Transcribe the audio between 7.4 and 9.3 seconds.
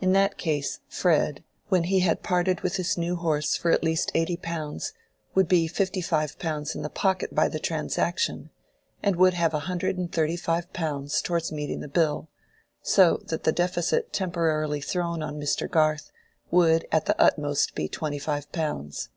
the transaction, and